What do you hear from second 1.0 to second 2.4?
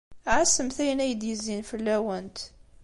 ay d-yezzin fell-awent.